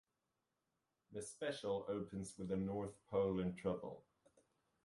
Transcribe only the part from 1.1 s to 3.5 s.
The special opens with the North Pole